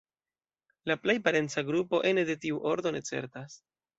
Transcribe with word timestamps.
La 0.91 0.95
plej 1.03 1.15
parenca 1.27 1.63
grupo 1.69 2.01
ene 2.13 2.25
de 2.31 2.37
tiu 2.47 2.57
ordo, 2.73 2.97
ne 2.99 3.05
certas. 3.13 3.63